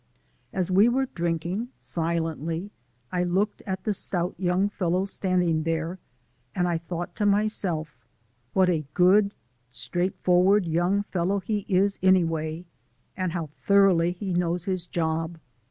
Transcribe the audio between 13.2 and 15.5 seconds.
how thoroughly he knows his job.